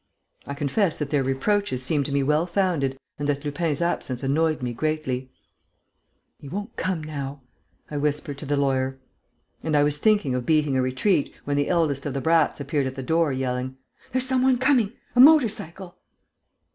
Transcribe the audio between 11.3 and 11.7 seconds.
when the